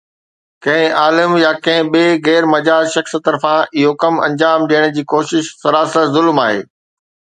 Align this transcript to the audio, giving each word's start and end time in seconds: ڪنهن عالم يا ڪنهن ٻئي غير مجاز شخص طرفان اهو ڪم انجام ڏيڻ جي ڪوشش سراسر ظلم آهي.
ڪنهن 0.67 0.95
عالم 1.01 1.35
يا 1.41 1.51
ڪنهن 1.67 1.91
ٻئي 1.95 2.17
غير 2.29 2.49
مجاز 2.55 2.91
شخص 2.97 3.15
طرفان 3.29 3.63
اهو 3.77 3.95
ڪم 4.05 4.21
انجام 4.31 4.69
ڏيڻ 4.75 4.93
جي 4.99 5.09
ڪوشش 5.15 5.57
سراسر 5.65 6.15
ظلم 6.19 6.47
آهي. 6.51 6.63